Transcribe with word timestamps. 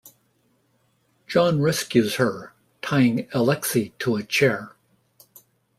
John 1.27 1.61
rescues 1.61 2.15
her, 2.15 2.55
tying 2.81 3.29
Alexei 3.33 3.93
to 3.99 4.15
a 4.15 4.23
chair. 4.23 4.75